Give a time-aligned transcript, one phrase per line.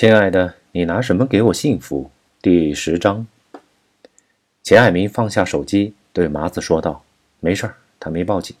[0.00, 2.08] 亲爱的，你拿什么给我幸福？
[2.40, 3.26] 第十章。
[4.62, 7.02] 钱海明放下手机，对麻子说道
[7.42, 8.56] ：“没事儿，他没报警。”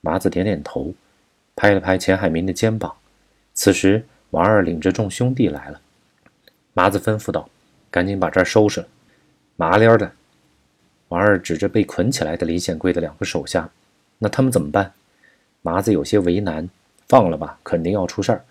[0.00, 0.94] 麻子点点头，
[1.56, 2.94] 拍了拍钱海明的肩膀。
[3.52, 5.80] 此时，王二领着众兄弟来了。
[6.72, 7.50] 麻子吩咐道
[7.90, 8.86] ：“赶紧把这儿收拾了，
[9.56, 10.12] 麻溜的。”
[11.10, 13.68] 王二指着被捆起来的李显贵的两个手下
[14.18, 14.92] ：“那他们怎么办？”
[15.62, 16.70] 麻子有些为难
[17.10, 18.44] ：“放了吧，肯定要出事儿。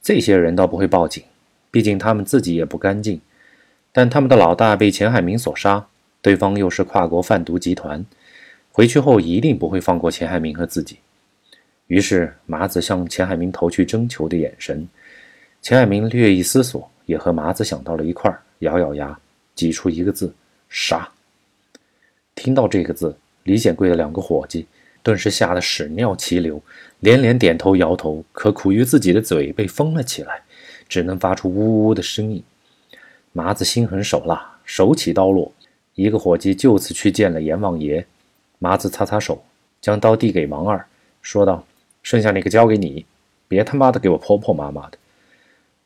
[0.00, 1.24] 这些人倒不会报警，
[1.76, 3.20] 毕竟他们自己也不干净。
[3.92, 5.86] 但他们的老大被钱海明所杀。”
[6.22, 8.02] 对方又是跨国贩毒集团，
[8.72, 10.96] 回去后一定不会放过钱海明和自己。
[11.88, 14.88] 于是麻子向钱海明投去征求的眼神，
[15.60, 19.16] 钱海明略一思索，也和麻子想到了一块儿，咬咬牙，
[19.54, 20.34] 挤出一个字：
[20.70, 21.06] 杀。
[22.34, 24.66] 听到这个字，李显贵的两个伙计
[25.02, 26.60] 顿时吓得屎尿齐流，
[27.00, 30.42] 连连点头摇头，可苦于自己的嘴被封了起来，
[30.88, 32.42] 只能发出呜呜的声音。
[33.32, 35.52] 麻子心狠手辣，手起刀落。
[35.94, 38.06] 一个伙计就此去见了阎王爷，
[38.58, 39.42] 麻子擦擦手，
[39.80, 40.86] 将刀递给王二，
[41.22, 41.64] 说道
[42.02, 43.04] ：“剩下那个交给你，
[43.48, 44.98] 别他妈的给我婆婆妈妈的。”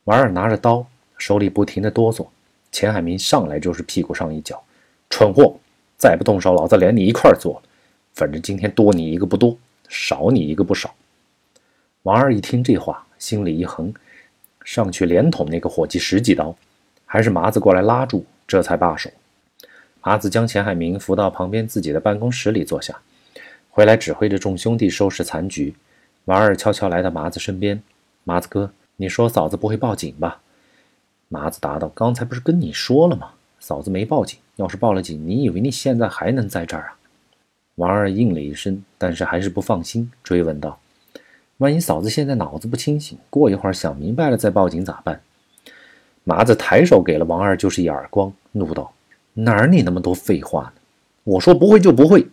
[0.04, 0.86] 王二拿着刀，
[1.16, 2.26] 手里不停的哆嗦。
[2.72, 4.62] 钱海明上来就是屁股上一脚
[5.10, 5.56] ：“蠢货，
[5.96, 7.62] 再不动手，老子连你一块做了。
[8.14, 9.56] 反正今天多你一个不多，
[9.88, 10.94] 少你一个不少。”
[12.02, 13.92] 王二一听这话，心里一横，
[14.70, 16.54] 上去连捅那个伙计十几刀，
[17.04, 19.10] 还是麻子过来拉住，这才罢手。
[20.00, 22.96] 麻子将钱海明扶到旁边自己的办公室里坐下，
[23.68, 25.74] 回来指挥着众兄弟收拾残局。
[26.26, 27.82] 王二悄悄来到麻子身边
[28.22, 30.40] ：“麻子哥，你说嫂子不会报警吧？”
[31.26, 33.32] 麻子答道：“刚才不是跟你说了吗？
[33.58, 34.38] 嫂子没报警。
[34.54, 36.94] 要是报了警，你以为你现在还能在这儿啊？”
[37.74, 40.78] 王二应了一声，但是还是不放心，追问道
[41.60, 45.20] ：“万一嫂子现在脑子不清醒，过一会儿想明白了再报警咋办？”
[46.24, 48.92] 麻子抬手给了王二就是一耳光，怒道。
[49.34, 50.72] 哪儿你那么多废话呢？
[51.24, 52.26] 我说不会就不会。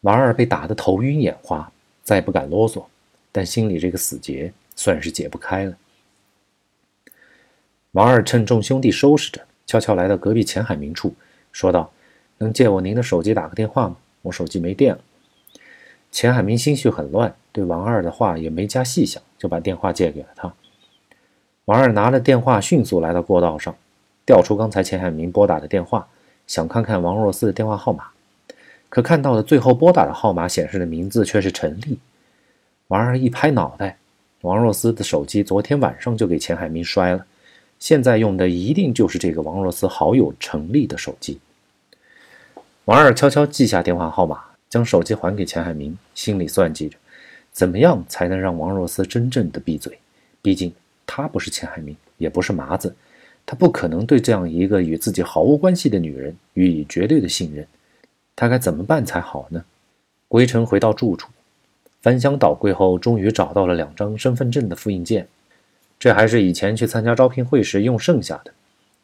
[0.00, 1.70] 王二被打得头晕眼花，
[2.02, 2.84] 再不敢啰嗦，
[3.30, 5.76] 但心里这个死结算是解不开了。
[7.92, 11.14] 王二趁众兄弟收拾着，悄悄来到隔壁钱海明处，
[11.52, 11.92] 说道
[12.38, 13.96] ：“能借我您的手机打个电话吗？
[14.22, 15.00] 我手机没电了。”
[16.10, 20.52] 钱海明心绪很乱，对王二的话也没加细想，就把电话借给了他。
[21.66, 23.74] 王二拿了电话，迅速来到过道上。
[24.24, 26.08] 调出刚才钱海明拨打的电话，
[26.46, 28.04] 想看看王若思的电话号码，
[28.88, 31.98] 可看到的最后拨打的号码显示的名字却是陈丽。
[32.86, 33.98] 王二一拍脑袋，
[34.42, 37.26] 王若思的手机昨天晚上就给钱海明摔了，
[37.78, 41.40] 现在用的一定就是这个王若思好友陈丽的手机。
[42.84, 46.96] 王二悄悄记下电话号码，将手机还给钱海明，心里算计着，
[47.52, 49.98] 怎么样才能让王若思真正的闭嘴？
[50.40, 50.72] 毕竟
[51.06, 52.94] 他不是钱海明，也不是麻子。
[53.44, 57.66] 他不可能对这样一个与自己毫无关系的女人予以绝对的信任，
[58.34, 59.64] 他该怎么办才好呢？
[60.28, 61.28] 归尘回到住处，
[62.00, 65.26] 翻箱倒柜后，终于找到了两张身份证的复印件，
[65.98, 68.52] 这还是以前去参加招聘会时用剩下的，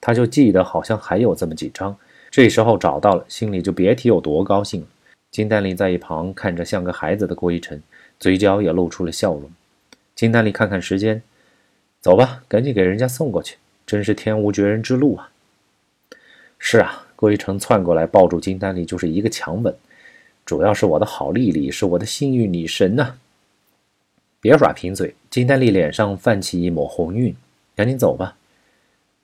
[0.00, 1.94] 他就记得好像还有这么几张，
[2.30, 4.86] 这时候找到了，心里就别提有多高兴了。
[5.30, 7.82] 金丹丽在一旁看着像个孩子的郭一晨，
[8.18, 9.50] 嘴角也露出了笑容。
[10.14, 11.22] 金丹丽看看时间，
[12.00, 13.56] 走吧，赶紧给人家送过去。
[13.86, 15.30] 真是天无绝人之路啊！
[16.58, 19.74] 是啊，郭一成窜过来抱住金丹丽就是一个强吻。
[20.44, 23.14] 主要是我的好丽丽是我的幸运女神呐！
[24.40, 25.14] 别耍贫嘴！
[25.30, 27.34] 金丹丽脸上泛起一抹红晕，
[27.74, 28.36] 赶紧走吧。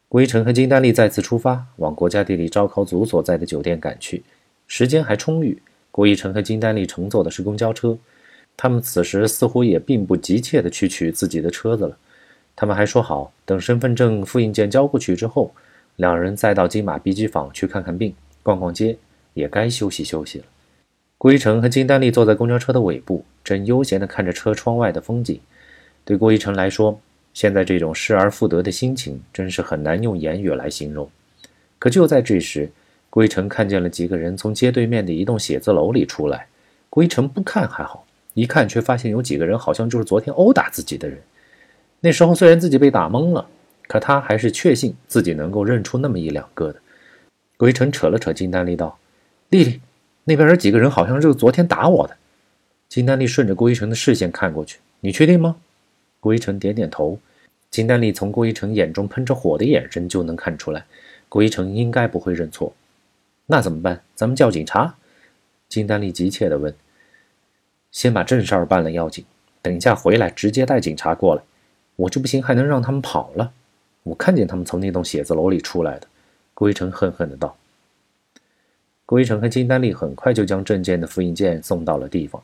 [0.09, 4.23] 郭一成和金丹丽再次出发，往国家地理招考组所在的酒店赶去。
[4.67, 7.99] 时间还充裕，郭一成和金丹丽乘坐的是公交车。
[8.57, 11.97] 他们此时似乎也并不急切地去取自己的车子了。
[12.57, 15.53] 他们还说好，等身份证复印件交过去之后，
[15.97, 18.97] 两人再到金马碧鸡坊去看看病、逛逛街，
[19.35, 20.45] 也该休息休息了。
[21.19, 25.41] 郭一成和金丹丽坐在公交车的尾部，正悠闲地看着车窗外的风景。
[26.05, 27.01] 对郭一成来说，
[27.33, 31.11] 现在这种失而复得的心情，真是很难用言语来形容。
[31.79, 32.71] 可就在这时，
[33.11, 36.47] 郭一成看见了几个人从街对面的一栋写字楼里出来。
[36.91, 41.19] 郭一成不看还好，一看却发现有几个人好像就是昨天殴打自己的人。
[42.01, 43.47] 那时候虽然自己被打懵了，
[43.87, 46.81] 可他还是确信自己能够认出那么一两个的。
[47.57, 48.99] 郭一成扯了扯金丹丽道
[49.49, 49.81] ：“丽丽，
[50.25, 52.17] 那边有几个人，好像就是昨天打我的。”
[52.91, 55.57] 金丹丽顺着郭一成的视线看过去：“你确定吗？”
[56.21, 57.19] 郭一成点点头。
[57.71, 60.85] 金丹丽从郭一成眼中喷着火的眼神就能看出来，
[61.29, 62.75] 郭一成应该不会认错。
[63.47, 64.03] 那怎么办？
[64.15, 64.97] 咱们叫警察？
[65.69, 66.75] 金丹丽急切地问。
[67.95, 69.25] “先把正事儿办了要紧，
[69.63, 71.43] 等一下回来直接带警察过来。”
[71.97, 73.53] 我这不行，还能让他们跑了？
[74.03, 76.09] 我看见他们从那栋写字楼里出来的。”
[76.53, 77.57] 郭一成恨恨的道。
[79.07, 82.43] 郭一成和金丹丽很快就将证件的复印件送到了地方，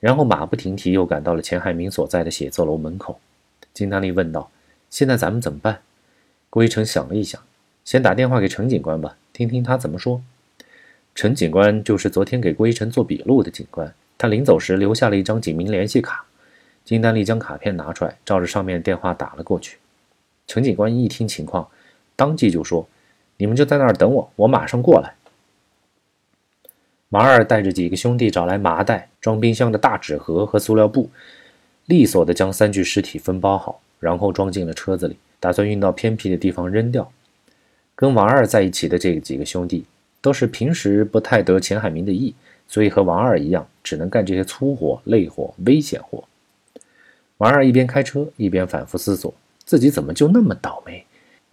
[0.00, 3.18] 然后马不停蹄又赶到了钱海明所在的写字楼门口。
[3.72, 4.50] 金丹丽问道
[4.90, 5.80] ：“现在咱们怎么办？”
[6.50, 7.40] 郭一成想了一想，
[7.84, 10.22] 先打电话给陈警官吧，听听他怎么说。
[11.14, 16.26] 陈警官就是昨天给郭一成做笔录的警官，他临走时留下了一张警民联系卡。
[16.84, 19.78] 金丹丽将卡片拿出来，照着上面电话打了过去。
[20.46, 21.66] 陈警官一听情况，
[22.16, 22.86] 当即就说
[23.38, 25.14] ：“你们就在那儿等我，我马上过来。”
[27.08, 31.08] 马二带着几个兄弟找来麻袋、装冰箱的大纸盒和塑料布，
[31.86, 37.10] 利索地将三具尸体分包好，然后装进了车子里，打算运到偏僻的地方扔掉。
[37.94, 39.86] 跟王二在一起的这几个兄弟，
[40.20, 42.34] 都是平时不太得钱海明的意，
[42.70, 46.22] 所以和王二一样，只能干这些粗活、累活、危险活。
[47.38, 49.34] 王二一边开车，一边反复思索，
[49.64, 51.04] 自己怎么就那么倒霉，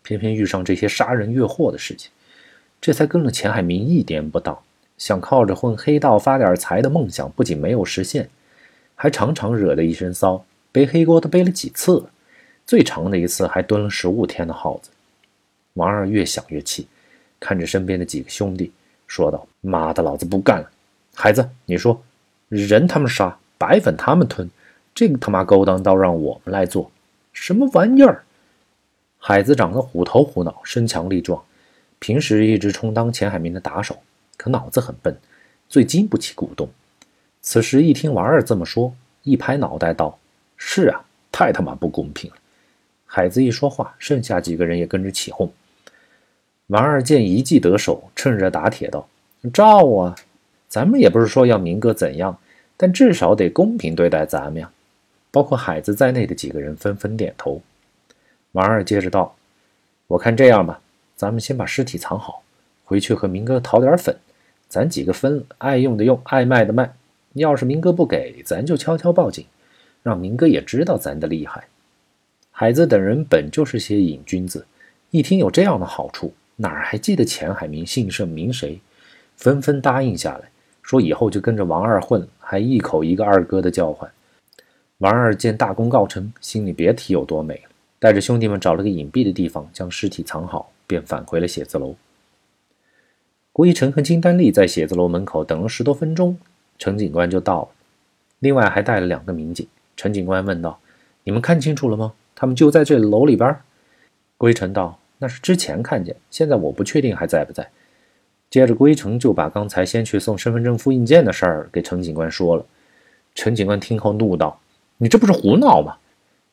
[0.03, 2.11] 偏偏遇上这些杀人越货的事情。
[2.79, 4.63] 这才跟了钱海明一年不到。
[4.99, 8.29] 想靠着混黑道发点财的梦想不仅没有实现，
[8.95, 12.05] 还常常惹得一身骚，背黑锅他背了几次，
[12.65, 14.91] 最长的一次还蹲了十五天的耗子。
[15.73, 16.87] 王二越想越气，
[17.39, 18.71] 看着身边的几个兄弟，
[19.07, 20.71] 说道：“妈的，老子不干了！
[21.19, 21.99] 孩子，你说，
[22.47, 24.47] 人他们杀，白粉他们吞，
[24.93, 26.91] 这个他妈勾当倒让我们来做，
[27.33, 28.23] 什么玩意儿？”
[29.17, 31.43] 海子长得虎头虎脑，身强力壮，
[31.97, 33.97] 平时一直充当钱海明的打手。
[34.37, 35.17] 可脑子很笨，
[35.67, 36.69] 最经不起鼓动。
[37.41, 38.93] 此时一听王二这么说，
[39.23, 40.19] 一拍脑袋道
[40.55, 42.37] ：“是啊，太他妈不公平了！”
[43.07, 45.51] 海子一说话，剩下几个人也跟着起哄。
[46.67, 49.09] 王二见一计得手，趁热打铁道
[49.51, 50.15] ：“照啊，
[50.67, 52.37] 咱们也不是说要明哥怎样，
[52.75, 54.71] 但至少得公平对待咱们呀。”
[55.29, 57.61] 包括海子在内的几个人纷纷点头。
[58.53, 59.35] 王二接着道
[60.07, 60.79] ：“我看这样吧，
[61.15, 62.43] 咱们先把尸体藏好，
[62.85, 64.15] 回去和明哥讨点粉。”
[64.69, 66.93] 咱几个分，爱用的用，爱卖的卖。
[67.33, 69.45] 要是明哥不给，咱就悄悄报警，
[70.03, 71.65] 让明哥也知道咱的厉害。
[72.51, 74.65] 海子等人本就是些瘾君子，
[75.11, 78.81] 一听有这样的好处，哪还记得钱海明姓甚名谁？
[79.35, 80.49] 纷纷答应下来，
[80.87, 84.09] 说以后就跟着王二混，还一口一个二哥的叫唤。
[84.99, 91.93] 王二见大功告成，心里别提有多美了，带着兄弟们找了个隐蔽的地方，将尸体藏好，便返回了写字楼。
[93.51, 96.37] 郭一成和金丹丽在写字楼门口等了十多分钟，
[96.79, 97.69] 陈警官就到了，
[98.39, 99.67] 另外还带了两个民警。
[99.97, 100.79] 陈警官问道
[101.25, 102.13] ：“你们看清楚了吗？
[102.33, 103.53] 他们就在这楼里边？”
[104.37, 107.69] 郭一成道：“那是之前看见，现在我不确定还在不在。”
[108.49, 112.65] 接着，郭一成就把刚才先去送身份证复印件的事儿给陈警官说了。
[113.35, 114.59] 陈警官听后怒道
[114.97, 115.97] ：“你这不是胡闹吗？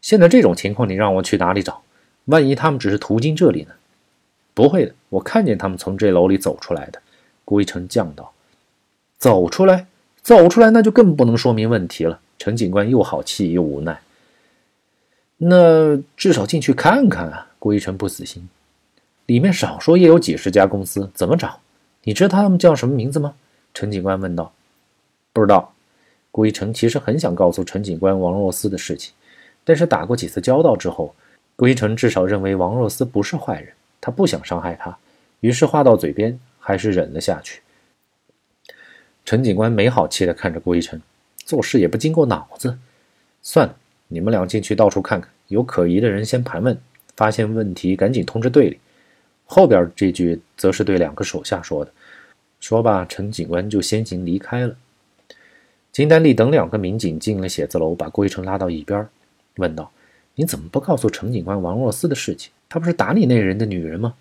[0.00, 1.81] 现在这种情况，你让我去哪里找？
[2.26, 3.70] 万一他们只是途经这里呢？”
[4.55, 7.00] 不会的，我看见他们从这楼里走出来的。”
[7.44, 8.32] 郭一成降道。
[9.17, 9.87] “走出来，
[10.20, 14.00] 走出来，那就更不能说明问题了。”陈警官又好气又无奈。
[15.38, 18.49] “那至少进去看看啊！”郭一成不死心。
[19.26, 21.61] “里面少说也有几十家公司，怎么找？
[22.05, 23.35] 你知道他们叫什么名字吗？”
[23.75, 24.53] 陈警官问道。
[25.35, 25.73] “不知道。”
[26.31, 29.12] 顾一成其实很想告诉陈警官王若思的事情，
[29.62, 31.15] 但是打过几次交道之后，
[31.55, 33.73] 顾一成至少认为王若思不是坏人。
[34.00, 34.99] 他不想伤害他，
[35.38, 37.62] 于是话到嘴边，还是忍了下去。
[39.25, 41.00] 陈警官没好气地看着顾一成，
[41.37, 42.76] 做事也不经过脑子。
[43.40, 43.76] 算了，
[44.09, 46.76] 你们俩进去到处看看，有可疑的人先盘问，
[47.17, 48.81] 发现问题赶紧通知队里。
[49.47, 51.93] 后边这句则是对两个手下说的。
[52.66, 54.75] 说罢，陈警官就先行离开了。
[55.92, 59.06] 金丹丽等两个民警进了写字楼，把郭一成拉到一边，
[59.56, 59.92] 问道
[60.37, 64.14] ：“你怎么不告诉陈警官王若思的事情？”她不是打你那人的女人吗？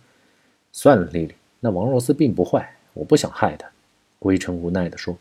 [0.73, 3.65] 算了，丽丽，那王若思并不坏，我不想害她。
[4.19, 5.17] 郭一成无奈地说：“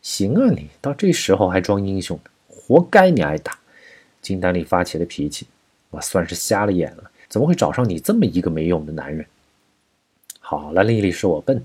[0.00, 3.58] 行啊，你到这时候还装英雄，活该你挨打。”
[4.22, 5.46] 金丹丽发起了脾气
[5.90, 9.26] ：“我算是瞎了眼了，怎么会找上你这么一个没用的男人？”
[10.40, 11.62] 好了，丽丽是我笨。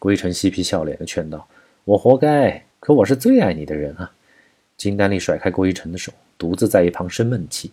[0.00, 1.46] 郭一成嬉皮笑脸的劝道
[1.84, 4.10] ：“我活该，可我是最爱你的人啊！”
[4.78, 7.70] 金丹丽甩开郭一成的手，独自在一旁生闷气。